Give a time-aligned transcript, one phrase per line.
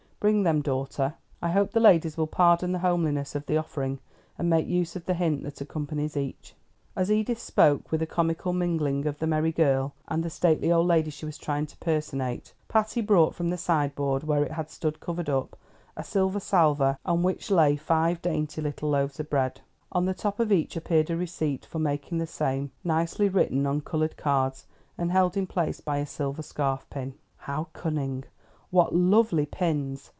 [0.21, 3.97] Bring them, daughter; I hope the ladies will pardon the homeliness of the offering,
[4.37, 6.53] and make use of the hint that accompanies each."
[6.95, 10.85] As Edith spoke, with a comical mingling of the merry girl and the stately old
[10.85, 14.69] lady she was trying to personate, Patty brought from the side board, where it had
[14.69, 15.57] stood covered up,
[15.97, 19.61] a silver salver on which lay five dainty little loaves of bread;
[19.91, 23.81] on the top of each appeared a receipt for making the same, nicely written on
[23.81, 24.67] colored cards,
[24.99, 27.15] and held in place by a silver scarf pin.
[27.37, 28.25] "How cunning!"
[28.69, 30.09] "What lovely pins!"